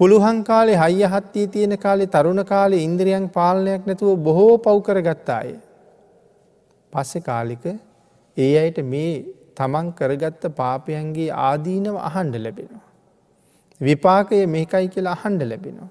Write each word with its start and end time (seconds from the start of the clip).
පුළුවන් 0.00 0.38
කාලේ 0.44 0.76
හයිය 0.82 1.08
හත්තිී 1.14 1.48
තියෙන 1.54 1.74
කාලේ 1.78 2.12
තරුණ 2.14 2.42
කාලේ 2.50 2.84
ඉන්ද්‍රියන් 2.84 3.26
පාලනයක් 3.34 3.82
නැතුව 3.88 4.12
බොහෝ 4.26 4.54
පව්කර 4.66 4.98
ගත්තාය. 5.08 5.50
පස්සෙ 6.92 7.20
කාලික 7.20 7.64
ඒ 8.36 8.52
අයට 8.62 8.78
මේ 8.92 9.12
තමන් 9.58 9.90
කරගත්ත 9.98 10.44
පාපයන්ගේ 10.60 11.28
ආදීනව 11.48 11.96
අහන්ඩ 12.08 12.36
ලැබෙනවා. 12.46 12.86
විපාකය 13.80 14.40
මේකයි 14.54 14.88
කියලා 14.94 15.16
අහන්ඩ 15.18 15.42
ලැබෙනවා. 15.42 15.90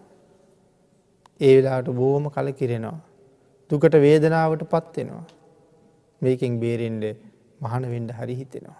ඒ 1.41 1.53
වෙලාට 1.57 1.89
බෝම 1.99 2.25
කල 2.35 2.51
කිරෙනවා. 2.51 2.99
දුකට 3.69 3.95
වේදනාවට 4.05 4.63
පත්වෙනවා. 4.73 5.25
මේකෙන් 6.21 6.59
බේරෙන්ඩ 6.63 7.05
මහනවෙන්ඩ 7.61 8.11
හරි 8.11 8.35
හිතෙනවා. 8.41 8.79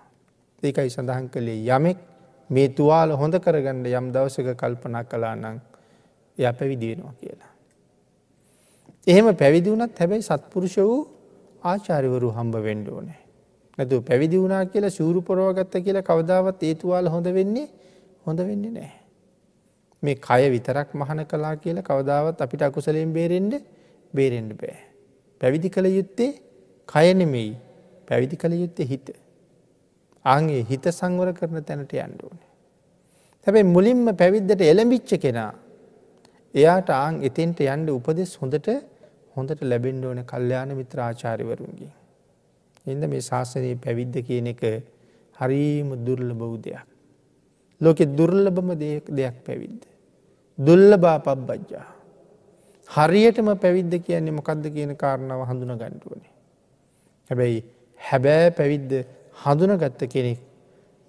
ඒකයි 0.64 0.90
සඳහන් 0.90 1.28
කළේ 1.36 1.60
යමෙක් 1.70 2.00
මේ 2.50 2.68
තුවාල 2.70 3.12
හොඳ 3.12 3.36
කරගණ්ඩ 3.38 3.88
යම් 3.92 4.12
දවසක 4.12 4.56
කල්පනා 4.56 5.04
කලා 5.04 5.36
නං 5.36 5.58
එය 6.38 6.52
පැවිදියෙනවා 6.54 7.14
කියලා. 7.14 7.52
එහෙම 9.08 9.28
පැවිදි 9.36 9.70
වුණත් 9.70 10.00
හැබැයි 10.00 10.24
සත්පුරුෂ 10.24 10.78
වූ 10.80 11.00
ආචාරිවරු 11.64 12.30
හම්බ 12.32 12.56
වෙන්ඩෝනෑ. 12.68 13.20
නැතු 13.78 14.02
පැවිදි 14.02 14.42
වුණනා 14.42 14.66
කියලා 14.66 14.90
සූරු 14.90 15.22
පොරෝගත්ත 15.22 15.76
කියලා 15.86 16.04
කවදාවත් 16.04 16.64
ඒතුවාල 16.64 17.08
හොඳ 17.08 17.28
වෙන්නේ 17.34 17.68
හොඳ 18.26 18.40
වෙන්නේ 18.40 18.72
නෑ. 18.72 18.92
මේ 20.04 20.16
කය 20.18 20.42
විතරක් 20.50 20.94
මහන 20.94 21.26
කලා 21.26 21.56
කියලා 21.56 21.84
කවදාවත් 21.84 22.42
අපිට 22.42 22.62
අකුසලයෙන් 22.62 23.14
බේරෙන්ඩ 23.14 23.54
බේරෙන්ඩ 24.14 24.54
බෑ. 24.62 24.78
පැවිදි 25.42 25.70
කළ 25.70 25.88
යුත්තේ 25.92 26.32
කයනෙමෙයි 26.90 27.52
පැවිදි 28.08 28.36
කළ 28.38 28.54
යුත්තේ 28.64 28.86
හිත. 28.86 29.08
ආගේ 30.26 30.62
හිත 30.64 30.86
සංවර 30.90 31.34
කරන 31.34 31.64
තැනට 31.64 31.94
යන්ඩුවන. 31.94 32.40
හැබැයි 33.48 33.72
මුලින්ම 33.76 34.06
පැවිද්දට 34.18 34.62
එළඹිච්ච 34.62 35.12
කෙනා 35.18 35.52
එයාට 36.54 36.90
ආං 36.92 37.24
එතෙන්ට 37.24 37.60
යන්ඩ 37.62 37.90
උපදෙස් 37.90 38.32
හොඳට 38.42 38.70
හොඳට 39.36 39.62
ලැබෙන්ඩ 39.64 40.06
ඕන 40.06 40.24
කල්්‍යයාන 40.26 40.76
මිත්‍රාචාරිවරුන්ගේ. 40.76 41.92
එද 42.86 43.04
මේ 43.08 43.22
ශාසනයේ 43.22 43.76
පැවිද්ද 43.76 44.16
කියන 44.28 44.48
එක 44.48 44.64
හරීම 45.38 45.90
දුර්ල 46.06 46.34
බෞ 46.34 46.58
දෙයක්. 46.58 46.84
ලෝකෙ 47.82 48.06
දුර්ලබම 48.08 48.70
දෙයක් 48.76 49.38
පැවිද්ද. 49.46 49.82
දුල්ල 50.58 50.98
බා 50.98 51.20
පබ්බජ්ජා. 51.20 51.88
හරියටම 52.90 53.50
පැවිද්ද 53.56 53.94
කියන්නේ 54.06 54.32
මොකක්ද 54.32 54.66
කියන 54.76 54.96
කාරණාව 54.96 55.46
හඳුන 55.50 55.78
ගණ්ඩුවනේ. 55.78 56.34
හැබැයි 57.30 57.64
හැබෑ 58.00 58.52
පැවිද්ද 58.52 58.92
හඳුනගත්ත 59.40 60.02
කෙනෙක් 60.06 60.40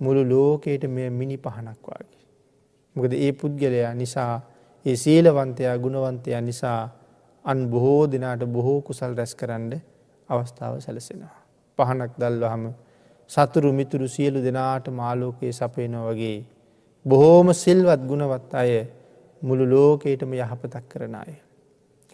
මුළු 0.00 0.22
ලෝකයට 0.24 0.84
මෙ 0.88 1.10
මිනි 1.10 1.36
පහනක් 1.36 1.86
වගේ. 1.88 2.20
මොකද 2.96 3.12
ඒ 3.14 3.32
පුද්ගලයා 3.32 3.94
නිසා 3.94 4.34
ඒ 4.84 4.96
සීලවන්තයා 4.96 5.76
ගුණවන්තයා 5.78 6.40
නිසා 6.40 6.80
අන් 7.44 7.58
බොහෝ 7.70 8.02
දෙනාට 8.06 8.44
බොහෝ 8.46 8.78
කුසල් 8.82 9.12
රැස් 9.14 9.34
කරන්න 9.34 9.72
අවස්ථාව 10.28 10.80
සැලසෙනවා. 10.80 11.36
පහනක් 11.78 12.12
දල්වහම 12.20 12.64
සතුරු 13.30 13.72
මිතුරු 13.72 14.08
සියලු 14.08 14.40
දෙනාට 14.42 14.86
මාලෝකයේ 14.90 15.52
සපයනෝ 15.52 16.04
වගේ. 16.08 16.38
බොහෝම 17.04 17.48
සිල්වත් 17.54 18.02
ගුණවත් 18.06 18.54
අය 18.54 18.72
මුළු 19.42 19.64
ලෝකයටම 19.66 20.32
යහපතක් 20.34 20.84
කරන 20.88 21.14
අය. 21.14 21.32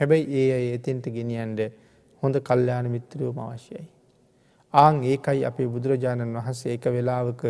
හැබැයි 0.00 0.26
ඒ 0.32 0.48
අය 0.52 0.66
එතෙන්ට 0.74 1.04
ගෙනියන්ට 1.08 1.60
හොඳ 2.22 2.34
කල්්‍යයාන 2.40 2.86
මිත්‍රයෝම 2.88 3.38
අවශ්‍යයි. 3.38 3.84
ආං 4.76 5.02
ඒකයි 5.04 5.44
අපේ 5.44 5.68
බුදුරජාණන් 5.68 6.36
වහන්සේ 6.36 6.74
එක 6.74 6.84
වෙලාවක 6.90 7.42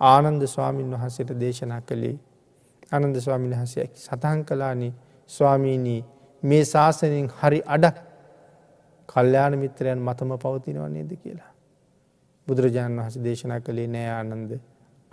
ආනන්ද 0.00 0.42
ස්වාමීන් 0.46 0.90
වහන්සේට 0.92 1.30
දේශනා 1.38 1.80
කළේ 1.82 2.16
අනන්ද 2.90 3.16
ස්වාමීන් 3.18 3.54
වහසයක් 3.54 3.92
සතහන් 3.98 4.44
කලානි 4.44 4.90
ස්වාමීණී 5.30 6.00
මේ 6.42 6.64
ශාසනයෙන් 6.64 7.28
හරි 7.32 7.60
අඩක් 7.68 7.96
කල්්‍යයාන 9.08 9.58
මිත්‍රයන් 9.58 9.98
මතම 10.00 10.32
පවතිනව 10.38 10.86
නේද 10.88 11.12
කියලා. 11.16 11.52
බුදුරජාණන් 12.48 12.98
වහස 12.98 13.16
දේශනා 13.20 13.60
කළේ 13.60 13.88
නෑ 13.88 14.08
ආනන්ද 14.10 14.50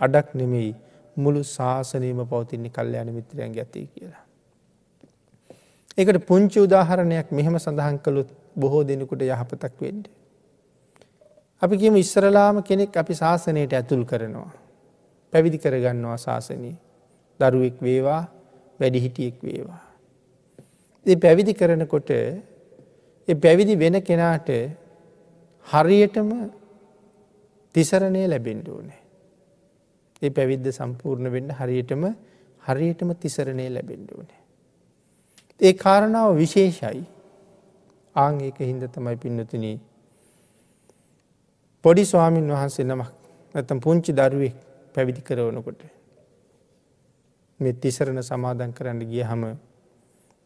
අඩක් 0.00 0.34
නෙමෙයි 0.34 0.72
මුළු 1.16 1.44
ශාසනීම 1.46 2.20
පවතින්නේ 2.26 2.70
කල්්‍යයාන 2.70 3.10
මිත්‍රයන් 3.10 3.52
ගැති 3.52 3.86
කියලා. 3.88 4.24
එකට 5.94 6.26
පුංචි 6.26 6.58
උදාහරණයක් 6.60 7.30
මෙහෙම 7.30 7.58
සඳහන් 7.58 7.98
කළුත් 7.98 8.28
බොහෝ 8.56 8.82
දෙනෙකුට 8.84 9.22
යහපතක් 9.24 9.80
වෙන්ඩ. 9.80 10.06
අපි 11.62 11.76
කියම 11.76 11.96
ඉස්සරලාම 11.96 12.62
කෙනෙක් 12.62 12.96
අපි 12.96 13.14
ශාසනයට 13.14 13.72
ඇතුල් 13.72 14.04
කරනවා. 14.04 14.52
පැවිදි 15.32 15.58
කරගන්නවා 15.58 16.16
ශාසනී. 16.18 16.76
දරුවෙක් 17.40 17.76
වේවා 17.80 18.22
වැඩිහිටියෙක් 18.80 19.36
වේවා. 19.42 19.82
ඒ 21.06 21.16
පැවිදි 21.16 21.54
කරනකොට 21.54 22.10
පැවිදි 23.28 23.78
වෙන 23.78 24.02
කෙනාට 24.02 24.50
හරියටම 25.66 26.28
තිසරණය 27.74 28.26
ලැබෙන්ඩ 28.26 28.68
ඕනේ. 28.68 29.00
ඒ 30.22 30.30
පැවිද්ද 30.30 30.66
සම්පූර්ණ 30.70 31.32
වෙන්න 31.32 31.50
හරියටම 31.52 32.04
හරියටම 32.62 33.14
තිසරණය 33.16 33.66
ලැබෙන්ඩ 33.68 34.10
ඕනේ. 34.10 34.40
ඒ 35.60 35.72
කාරණාව 35.74 36.36
විශේෂයි 36.36 37.06
ආං 38.16 38.40
ඒක 38.40 38.58
හින්ද 38.60 38.84
තමයි 38.88 39.16
පින්නතුන 39.16 39.64
පොඩි 41.84 42.04
ස්වාමීන් 42.04 42.48
වහන්සේ 42.48 42.84
නමක් 42.84 43.10
නැතම් 43.54 43.78
පුංචි 43.80 44.12
දරුවෙක් 44.12 44.54
පැවිදි 44.94 45.20
කරවනකොට. 45.20 45.82
මෙ 47.60 47.72
තිසරණ 47.74 48.22
සමාදන් 48.22 48.72
කරන්න 48.72 49.00
ගිය 49.04 49.22
හම 49.22 49.42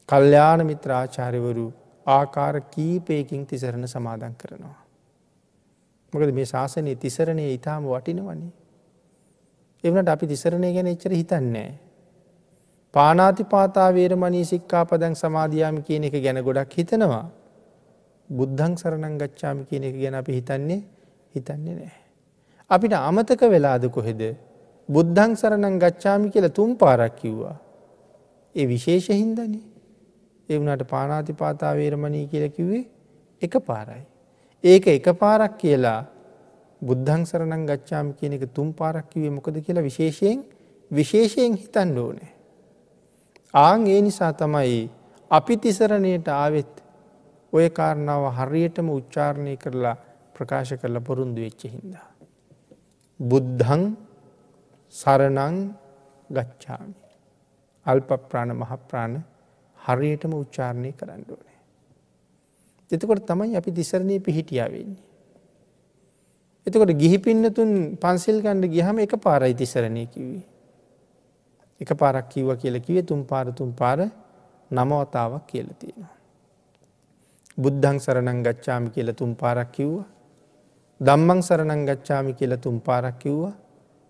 කල්්‍යාන 0.09 0.61
මිත්‍ර 0.67 0.91
ආචාරයවරු 0.93 1.67
ආකාර 2.07 2.61
කීපයකින් 2.67 3.47
තිසරණ 3.47 3.85
සමාදන් 3.87 4.35
කරනවා. 4.35 4.79
මොකද 6.13 6.33
මේ 6.33 6.47
ශාසනය 6.47 6.97
තිසරණය 6.97 7.47
ඉතාම 7.53 7.85
වටිනවන්නේ. 7.85 8.53
එවනට 9.85 10.09
අපි 10.09 10.27
තිසරණය 10.27 10.73
ගැන 10.73 10.87
එච්චර 10.87 11.13
හිතන්නේ. 11.13 11.71
පානාති 12.95 13.45
පාතා 13.47 13.89
වේරමණී 13.93 14.45
සික්කා 14.47 14.85
පදැන් 14.87 15.15
සමාධයාම 15.15 15.83
කියන 15.83 16.05
එක 16.05 16.17
ගැන 16.23 16.41
ගොඩක් 16.43 16.73
හිතනවා. 16.75 17.25
බුද්ධං 18.31 18.73
සරණං 18.75 19.19
ගච්ඡාමි 19.19 19.65
කියන 19.65 19.85
එක 19.85 19.97
ගැන 19.97 20.15
අපි 20.17 20.33
හිතන්නේ 20.33 20.83
හිතන්නේ 21.37 21.77
නෑ. 21.77 21.95
අපිට 22.71 22.93
අමතක 22.95 23.43
වෙලාද 23.47 23.87
කොහෙද 23.91 24.23
බුද්ධං 24.89 25.33
සරණං 25.35 25.79
ගච්ඡාමි 25.79 26.31
කියල 26.31 26.49
තුම් 26.51 26.77
පාරක් 26.77 27.17
කිව්වා. 27.17 27.57
ඒ 28.55 28.67
විශේෂ 28.67 29.09
හින්දනේ. 29.13 29.65
ඒ 30.49 30.59
වුණට 30.59 30.85
පානාති 30.89 31.33
පාතා 31.35 31.73
වේරමණී 31.75 32.27
කියල 32.27 32.51
කිව්වේ 32.51 32.85
එක 33.43 33.55
පාරයි. 33.63 34.05
ඒක 34.65 34.87
එක 34.89 35.09
පාරක් 35.15 35.59
කියලා 35.59 36.01
බුද්ධං 36.83 37.23
සරණං 37.25 37.67
ගච්ඡාම 37.67 38.15
කියන 38.15 38.33
එක 38.33 38.53
තුම් 38.53 38.73
පාරක් 38.73 39.11
කිවේ 39.11 39.31
මොකද 39.31 39.61
කියලා 39.61 39.83
විශේෂයෙන් 39.83 40.45
විශේෂයෙන් 40.91 41.55
හිතන්න 41.55 41.99
ඕනේ. 41.99 42.33
ආං 43.55 43.87
ඒ 43.87 44.01
නිසා 44.01 44.33
තමයි 44.33 44.91
අපි 45.31 45.57
තිසරණයට 45.59 46.29
ආවෙත් 46.31 46.73
ඔය 47.53 47.71
කාරණාව 47.71 48.25
හරියටම 48.33 48.89
උච්චාරණය 48.91 49.57
කරලා 49.57 49.97
ප්‍රකාශ 50.37 50.75
කරලා 50.81 51.01
පොරුන්දු 51.01 51.41
වෙච්ච 51.41 51.63
හින්දා. 51.67 52.07
බුද්ධං 53.21 53.83
සරණං 54.95 55.57
ගච්ඡාමි. 56.31 56.95
අල්ප 57.87 58.11
ප්‍රාණ 58.29 58.53
මහප්‍රාණ 58.55 59.15
හරියටම 59.79 60.33
උච්චාරණය 60.35 60.91
කරන්න 60.93 61.23
ඕනේ. 61.29 61.59
එතකොට 62.91 63.23
තමයි 63.25 63.57
අපි 63.57 63.71
තිසරණය 63.73 64.17
පිහිටියා 64.21 64.69
වෙන්නේ. 64.69 65.05
එතකොට 66.67 66.93
ගිහි 66.95 67.19
පින්නතුන් 67.19 67.71
පන්සිල් 67.97 68.39
ගණ්ඩ 68.41 68.71
ගිහම 68.71 68.99
එක 68.99 69.15
පාරයි 69.19 69.55
තිසරණය 69.55 70.05
කිවී. 70.07 70.45
එක 71.81 71.91
පාරක් 71.95 72.29
කිව්ව 72.29 72.57
කියල 72.57 72.77
කිවේ 72.81 73.05
තුම් 73.05 73.25
පාර 73.25 73.53
තුම් 73.53 73.73
පාර 73.73 73.99
නමවතාවක් 74.71 75.47
කියල 75.47 75.69
තියෙනවා. 75.75 76.15
බුද්ධං 77.57 77.97
සරණං 77.99 78.43
ගච්ඡාමි 78.43 78.91
කියල 78.91 79.15
තුම් 79.15 79.35
පාරක් 79.35 79.73
කිව්ව. 79.73 80.05
දම්මං 81.01 81.41
සරණං 81.43 81.87
ගච්ඡාමි 81.87 82.33
කියල 82.35 82.57
තුම් 82.57 82.81
පාරක් 82.81 83.19
කිව්වා 83.19 83.55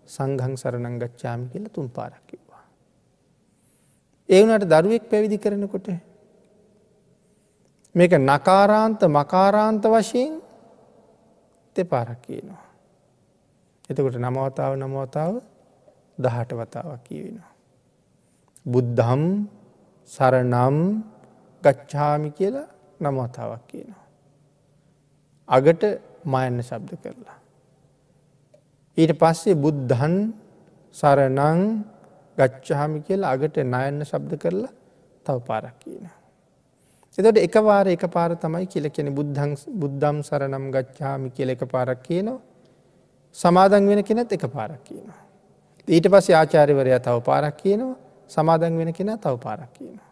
සංඝං 0.07 0.53
සරණං 0.55 0.99
ගච්ඡාමි 0.99 1.49
කියල 1.49 1.65
තුම් 1.69 1.89
පාරක් 1.89 2.21
කිව්වා. 2.27 2.63
ඒ 4.29 4.41
වනට 4.41 4.65
දරුවෙක් 4.65 5.09
පැවිදි 5.09 5.37
කරනකොට 5.37 5.87
මේක 7.95 8.13
නකාරාන්ත 8.13 9.01
මකාරාන්ත 9.09 9.83
වශයෙන් 9.85 10.33
දෙපාරක් 11.75 12.21
කියනවා. 12.21 12.65
එතකොට 13.89 14.17
නමවතාව 14.17 14.71
නමවතාව 14.75 15.33
දහට 16.17 16.51
වතාවක් 16.53 17.03
කියවෙනවා. 17.03 17.53
බුද්ධම් 18.65 19.23
සරනම් 20.11 20.77
ගච්ඡාමි 21.63 22.29
කියලා 22.31 22.67
නමවතාවක් 23.01 23.63
කියනවා. 23.67 24.05
අගට 25.49 25.83
මයන්න 26.27 26.61
ශබ්ද 26.61 26.99
කරලා. 27.03 27.37
ඊට 28.97 29.13
පස්සේ 29.21 29.55
බුද්ධන් 29.55 30.15
සරනං 30.95 31.61
ගච්චහමි 32.37 32.99
කියලා 33.07 33.33
අගට 33.33 33.57
නයන්න 33.65 34.05
ශබ්ද 34.05 34.39
කරලා 34.43 34.73
තව 35.25 35.37
පාරක් 35.47 35.75
කියන. 35.83 36.07
එතට 37.17 37.37
එක 37.37 37.55
වාර 37.59 37.87
එක 37.87 38.03
පාර 38.09 38.35
තමයි 38.35 38.65
කියල 38.67 38.89
කෙන 38.89 39.13
බුද්ධං 39.13 39.55
බුද්ධම් 39.75 40.17
සරනම් 40.23 40.65
ගච්ඡාමි 40.71 41.29
කියල 41.31 41.49
එක 41.49 41.63
පාරක් 41.67 42.03
කියනවා. 42.03 42.39
සමාදන් 43.35 43.87
වෙන 43.87 44.03
කෙනත් 44.03 44.31
එක 44.31 44.45
පාරක් 44.49 44.83
කියනවා. 44.83 45.21
ඊට 45.87 46.07
පස්සේ 46.07 46.35
ආචාර්යවරයා 46.35 46.99
තව 46.99 47.23
පාරක් 47.23 47.57
කියනවා 47.57 47.95
සමාදන් 48.29 48.77
වෙන 48.77 48.93
කෙන 48.93 49.17
තව 49.17 49.35
පාරක් 49.39 49.71
කියනවා. 49.73 50.11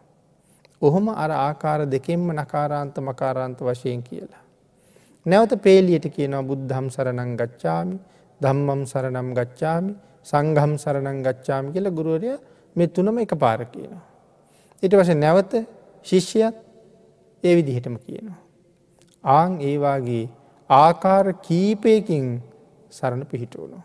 ඔහොම 0.82 1.08
අර 1.08 1.30
ආකාර 1.32 1.86
දෙකෙන්ම 1.86 2.26
නකාරාන්ත 2.32 2.98
මකාරාන්ත 3.00 3.58
වශයෙන් 3.60 4.02
කියලා. 4.02 4.42
නැවත 5.26 5.52
පේලියට 5.58 6.06
කියනවා 6.08 6.42
බුද්ධම් 6.42 6.86
සරණං 6.88 7.32
ගච්ඡාමි 7.36 7.96
ධම්මම් 8.40 8.82
සරනම් 8.84 9.28
ගච්ඡාමි 9.34 9.92
සංඝම් 10.24 10.72
සරණං 10.76 11.18
ගච්ඡාමි 11.22 11.72
කියල 11.72 11.90
ගුරුවරය 11.90 12.32
මේ 12.76 12.88
තුනම 12.88 13.18
එක 13.18 13.34
පාර 13.36 13.60
කියනවා. 13.66 14.04
ඊට 14.82 14.94
වස 14.94 15.10
නැවත 15.16 15.52
ශිෂ්‍යයත් 16.06 16.56
ඒ 17.44 17.54
විදිහටම 17.54 17.96
කියනවා. 17.98 18.40
ආං 19.24 19.58
ඒවාගේ 19.62 20.24
ආකාර 20.70 21.26
කීපයකින් 21.40 22.26
සරණ 22.90 23.26
පිහිටුවනු. 23.26 23.78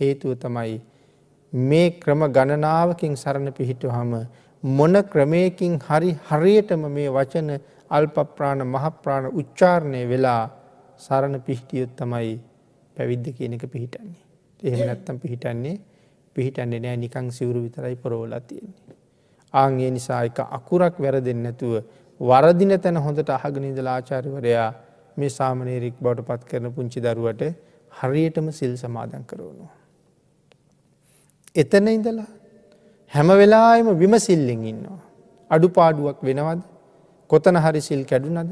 හේතුව 0.00 0.32
තමයි 0.36 0.80
මේ 1.52 1.90
ක්‍රම 1.92 2.22
ගණනාවකින් 2.28 3.16
සරණ 3.16 3.52
පිහිටු 3.52 3.88
හම 3.88 4.12
මොන 4.62 4.94
ක්‍රමයකින් 5.04 5.78
හරි 5.80 6.10
හරියටම 6.28 6.82
මේ 6.88 7.08
වචන 7.10 7.50
අල්පප්‍රාණ 7.90 8.66
මහප්‍රාණ 8.66 9.26
උච්චාරණය 9.32 10.02
වෙලා 10.08 10.42
සරණ 10.98 11.40
පිහිටියොත් 11.40 11.96
තමයි 11.96 12.40
පැවිද්ධ 12.96 13.30
කියන 13.36 13.52
එක 13.54 13.66
පිහිටන්නේ. 13.70 14.22
එහෙම 14.62 14.86
නැත්තම් 14.86 15.18
පිහිටන්නේ 15.18 15.76
පිහිටන්නේ 16.36 16.80
නෑ 16.80 16.96
නිකං 16.96 17.30
සිවුරු 17.30 17.62
විතරයි 17.62 17.96
පොරෝලා 17.96 18.40
තියෙන්නේ. 18.40 18.96
ආංගේ 19.54 19.90
නිසා 19.90 20.22
එක 20.24 20.38
අකුරක් 20.50 20.98
වැරදෙන් 20.98 21.42
නැතුව 21.42 21.74
වරදින 22.20 22.72
තැන 22.80 22.96
හොඳට 22.96 23.30
අහගනිදල 23.30 23.86
ආචාරිවරයා 23.86 24.70
මේ 25.16 25.30
සාමනේරික් 25.30 25.96
බවට 26.02 26.26
පත් 26.28 26.42
කරන 26.50 26.72
පුංචි 26.72 27.00
දරුවට 27.00 27.42
හරියටම 27.92 28.50
සිල් 28.50 28.76
සමාදන් 28.76 29.24
කරවනවා. 29.26 29.72
එතන 31.54 31.88
ඉඳලා 31.88 32.30
හැම 33.12 33.28
වෙලාම 33.40 33.88
විමසිල්ලෙන් 33.98 34.62
ඉන්නවා. 34.72 35.02
අඩු 35.50 35.68
පාඩුවක් 35.68 36.18
වෙනවද 36.22 36.62
කොතන 37.34 37.56
හරි 37.56 37.80
සිල් 37.80 38.02
කැඩුනද 38.04 38.50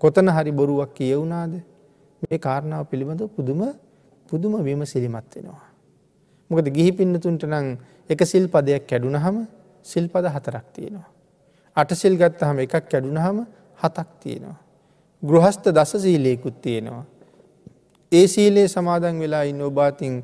කොතන 0.00 0.28
හරි 0.28 0.52
බොරුවක් 0.52 0.90
කියවුනාද 0.94 1.54
මේ 2.22 2.38
කාරණාව 2.38 2.86
පිළිබඳ 2.86 3.22
පුදුම 3.36 3.60
පුදුම 4.26 4.52
වීම 4.64 4.82
සිලිමත් 4.86 5.34
වෙනවා. 5.34 5.66
මොකද 6.50 6.66
ගිහි 6.70 6.92
පින්නතුන්ට 6.92 7.42
නං 7.44 7.66
එක 8.10 8.20
සිල් 8.24 8.46
පදයක් 8.48 8.86
කැඩුන 8.86 9.16
හම 9.16 9.36
සිල්පද 9.84 10.26
හතරක් 10.26 10.66
තියෙනවා. 10.74 11.08
අට 11.76 11.90
සිල් 11.92 12.14
ගත්ත 12.16 12.40
හම 12.42 12.58
එකක් 12.58 12.74
කැඩුන 12.88 13.18
හම 13.18 13.38
හතක් 13.82 14.08
තියෙනවා. 14.22 14.58
ගෘහස්ත 15.22 15.64
දස 15.68 15.92
සීලයකුත් 15.98 16.56
තියෙනවා. 16.62 17.04
ඒ 18.12 18.26
සීලේ 18.26 18.68
සමාදන් 18.68 19.16
වෙලා 19.18 19.44
ඉන්න 19.44 19.62
ඔබාතින් 19.62 20.22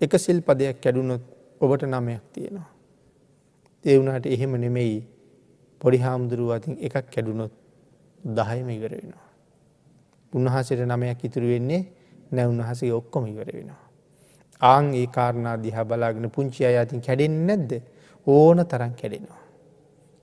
එක 0.00 0.12
සිල් 0.18 0.38
පදයක් 0.40 0.76
කැඩුනොත් 0.80 1.22
ඔබට 1.60 1.82
නමයක් 1.84 2.24
තියෙනවා. 2.34 2.68
ඒ 3.84 3.96
වුණට 3.98 4.26
එහෙම 4.26 4.52
නෙමෙයි 4.56 4.98
පොඩි 5.80 5.98
හාමුදුරුව 5.98 6.50
අතින් 6.50 6.74
එකක් 6.78 7.06
කැඩුනොත් 7.10 7.52
දහයම 8.20 8.68
ඉවර 8.68 8.92
වෙනවා. 8.92 9.28
උන්වහසට 10.32 10.80
නමයක් 10.86 11.20
ඉතුරු 11.24 11.46
වෙන්නේ 11.46 11.82
නැ 12.32 12.46
උන්වහසේ 12.46 12.92
ඔක්කොම 12.92 13.24
ඉවර 13.26 13.48
වෙනවා. 13.48 13.82
ආං 14.62 14.86
ඒ 14.94 15.06
කාරණා 15.08 15.56
දිහා 15.56 15.84
බලාගෙන 15.84 16.30
පුංචි 16.30 16.64
අය 16.64 16.76
අතින් 16.76 17.00
කැඩෙන් 17.00 17.34
නැද්ද 17.46 17.72
ඕන 18.26 18.58
තරන් 18.64 18.92
කැඩෙනවා. 18.92 19.42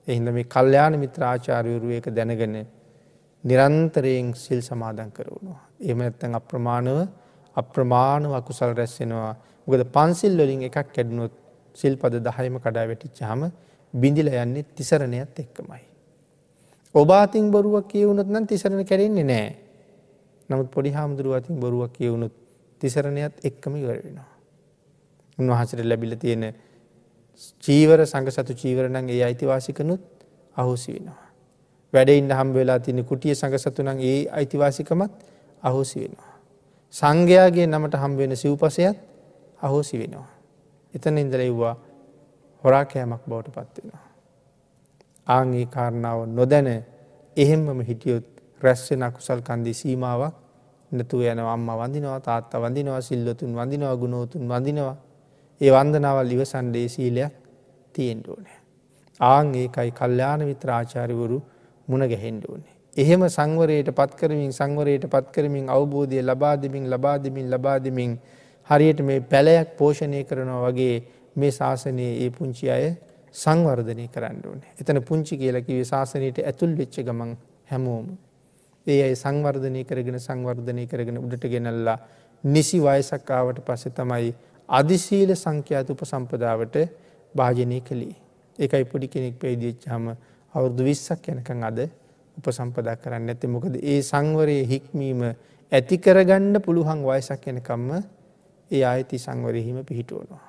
එහිද 0.08 0.28
මේ 0.30 0.44
කල්්‍යයාන 0.46 0.94
මිත්‍ර 0.96 1.22
ආචාරයවරු 1.24 1.90
එක 1.98 2.06
දැනගෙන 2.10 2.56
නිරන්තරයෙන් 3.44 4.28
සිල් 4.36 4.60
සමාදන් 4.60 5.10
කරවනවා. 5.10 5.60
එම 5.82 5.98
ඇත්තන් 6.00 6.34
අප්‍රමාණව 6.34 6.98
අප්‍රමාණව 7.56 8.32
අකුසල් 8.32 8.72
රැස්සෙනවා 8.72 9.32
මොකද 9.66 9.82
පන්සිල් 9.88 10.34
වලින් 10.38 10.62
එකක් 10.62 10.78
කැඩුණොත් 10.94 11.34
සිල්පද 11.76 12.14
දහයම 12.20 12.54
කඩා 12.58 12.86
වැටිච්චාම 12.90 13.40
බිඳිල 13.94 14.28
යන්නේ 14.28 14.64
තිසරණයත් 14.74 15.38
එක්කමයි. 15.38 15.82
ඔබාතින් 16.94 17.50
බොරුවක් 17.50 17.88
කියවුණොත් 17.88 18.26
නම් 18.26 18.46
තිසරණ 18.46 18.84
කැරෙන්නේ 18.84 19.24
නෑ. 19.24 19.56
නමුත් 20.48 20.70
පොඩි 20.70 20.90
හාමුදුරුව 20.90 21.34
අතින් 21.34 21.56
බොරුවක් 21.56 21.92
කියවුණුත් 21.92 22.32
තිසරණයත් 22.80 23.44
එක්කම 23.44 23.76
ඉවරෙනවා. 23.76 24.28
උන්වහසට 25.38 25.84
ලැබිල 25.84 26.16
තියෙන 26.16 26.54
චීවර 27.60 28.00
සඟ 28.02 28.30
සතු 28.30 28.54
චීවරණන් 28.54 29.08
ඒ 29.08 29.22
අයිතිවාසිකනුත් 29.24 30.00
අහෝසි 30.56 30.92
වෙනවා. 30.94 31.28
වැඩ 31.92 32.08
ඉන්න 32.10 32.30
හම්බ 32.30 32.54
වෙලා 32.54 32.78
තින 32.78 33.04
කුටිය 33.04 33.34
සඟ 33.34 33.58
සතුනන් 33.58 34.00
ඒ 34.00 34.26
අයිතිවාසිකමත් 34.30 35.12
අහෝසි 35.62 36.00
වෙනවා. 36.00 36.32
සංඝයාගේ 36.94 37.66
නමට 37.66 37.94
හම්බවෙන 37.94 38.36
සිව්පසයත් 38.36 38.96
අහෝසි 39.62 39.98
වෙනවා. 39.98 40.28
එතන 40.94 41.18
ඉන්දලෙව්වා 41.18 41.76
හොරාකෑමක් 42.64 43.22
බවට 43.26 43.54
පත්වෙනවා. 43.56 44.04
ආංගේ 45.26 45.66
කාරණාව 45.66 46.20
නොදැන 46.28 46.68
එහෙම්මම 47.36 47.80
හිටියොත් 47.82 48.26
රැස්වෙන 48.62 49.02
අකුසල් 49.02 49.40
කන්දී 49.40 49.74
සීමාවක් 49.74 50.34
නැතු 50.92 51.20
යන 51.22 51.40
අම්ම 51.46 51.68
වඳිනවා 51.72 52.20
තාත්ත 52.20 52.52
වඳිනවා 52.54 53.00
සිල්ලොතුන් 53.00 53.52
වඳිනවා 53.54 53.96
ගුණෝතුන් 53.96 54.44
වඳිනවා 54.44 54.96
ඒ 55.60 55.70
වන්දනාවල් 55.70 56.30
ඉවසන්ඩේ 56.30 56.88
සීලයක් 56.88 57.34
තියෙන්ට 57.94 58.26
ඕනෑ. 58.28 58.58
ආං 59.20 59.54
ඒකයි 59.54 59.90
කල්්‍යාන 59.92 60.42
විත්‍රාචාරිවරු 60.46 61.38
මුණ 61.88 62.04
ගැහෙන්ඩ 62.04 62.44
ඕනේ. 62.44 62.74
එහෙම 62.96 63.22
සංවරයට 63.28 63.88
පත්කරමින් 63.90 64.52
සංවරයට 64.52 65.04
පත්කරමින් 65.06 65.66
අවබෝධය 65.68 66.22
ලබාදමින් 66.22 66.84
ලබාදමින් 66.90 67.46
ලබාදමින් 67.50 68.12
හරියට 68.68 69.00
මේ 69.00 69.20
පැලයක් 69.22 69.68
පෝෂණය 69.76 70.24
කරනවා 70.24 70.62
වගේ 70.66 70.96
මේ 71.38 71.50
ශාසනයේ 71.50 72.12
ඒ 72.18 72.30
පුංචි 72.30 72.70
අය 72.70 72.86
සංවර්ධනය 73.34 74.06
කරන්න 74.08 74.40
ඕන. 74.44 74.60
එතන 74.76 75.02
පුංචි 75.02 75.36
කියලකිවේ 75.36 75.84
ශාසනයට 75.84 76.38
ඇතුල් 76.42 76.72
වෙච්ච 76.74 76.96
ගමන් 77.00 77.32
හැමෝම. 77.70 78.06
ඒ 78.86 79.00
අයි 79.02 79.16
සංවර්ධනය 79.16 79.82
කරගෙන 79.84 80.20
සංවර්ධනය 80.20 80.86
කරගෙන 80.86 81.18
උඩට 81.18 81.44
ගෙනල්ලා 81.46 81.98
නිසි 82.44 82.78
වයසක්කාවට 82.80 83.60
පස්සෙ 83.62 83.90
තමයි 83.92 84.32
අධිශීල 84.68 85.30
සංඛ්‍යාත 85.36 85.90
උප 85.90 86.02
සම්පදාවට 86.04 86.76
භාජනය 87.34 87.80
කළේ. 87.82 88.16
එකයි 88.58 88.84
පොඩි 88.84 89.08
කෙනෙක් 89.08 89.34
පැවිදිච්ච 89.36 89.86
හම 89.86 90.06
අවුරදු 90.54 90.82
විස්සක් 90.84 91.28
යනකං 91.28 91.62
අද 91.64 91.78
උපසම්පදා 92.36 92.96
කරන්න 92.96 93.30
ඇති 93.30 93.46
මොකද 93.48 93.74
ඒ 93.84 94.00
සංවරයේ 94.02 94.66
හික්මීම 94.66 95.22
ඇතිකරගණ්ඩ 95.72 96.60
පුළුවන් 96.60 97.02
වයසක් 97.04 97.46
යනකම්ම 97.46 97.90
ඒ 98.70 98.82
ආයති 98.84 99.18
සංවරහිම 99.18 99.78
පිහිටුවනවා. 99.84 100.47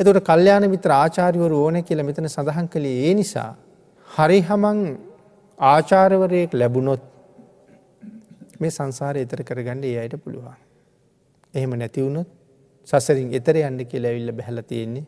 එතට 0.00 0.18
කල්්‍යයාන 0.22 0.64
මිත්‍ර 0.68 0.90
ආචාරිවරු 0.92 1.58
ඕන 1.58 1.76
කියල 1.82 2.00
මෙතන 2.02 2.28
සඳහන් 2.28 2.66
කළේ 2.68 2.96
ඒ 3.02 3.12
නිසා 3.14 3.50
හරිහමං 4.08 4.80
ආචාරවරයෙක් 5.58 6.52
ලැබුණොත් 6.52 7.02
මේ 8.60 8.70
සංසාර 8.70 9.16
එතර 9.16 9.40
කරගන්න 9.42 9.84
ඒ 9.84 9.96
අයට 9.98 10.16
පුළුවන්. 10.16 10.58
එහෙම 11.54 11.72
නැතිවුණොත් 11.74 12.28
සසරින් 12.88 13.32
එතර 13.32 13.56
යන්න 13.60 13.80
කියලා 13.84 14.10
ඇවිල්ල 14.10 14.32
බැහල 14.32 14.60
තියෙන්නේ 14.62 15.06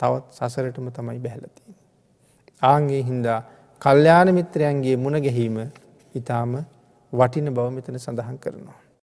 තවත් 0.00 0.24
සසරටම 0.38 0.88
තමයි 0.90 1.20
බැහලතියෙන්. 1.20 1.76
ආන්ගේ 2.62 3.02
හින්දා 3.02 3.38
කල්්‍යාන 3.80 4.32
මිත්‍රයන්ගේ 4.32 4.96
මුණ 4.96 5.20
ගැහීම 5.20 5.60
ඉතාම 6.14 6.56
වටින 7.12 7.48
බව 7.50 7.68
මෙතන 7.70 7.98
සඳහන් 7.98 8.38
කරනවා. 8.38 8.80